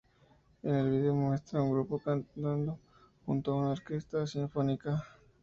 En 0.63 0.73
el 0.73 0.89
video 0.89 1.11
se 1.11 1.19
muestra 1.19 1.59
al 1.61 1.69
grupo 1.69 1.99
cantando 1.99 2.79
junto 3.23 3.51
a 3.51 3.55
una 3.57 3.69
orquesta 3.73 4.25
sinfónica. 4.25 5.05